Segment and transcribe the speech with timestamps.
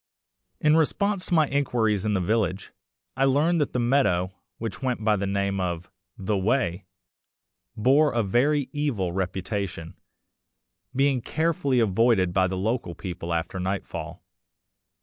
[0.59, 2.71] In response to my inquiries in the village,
[3.15, 6.85] I learned that the meadow, which went by the name of "The Way,"
[7.77, 9.93] bore a very evil reputation,
[10.95, 14.23] being carefully avoided by the local people after nightfall.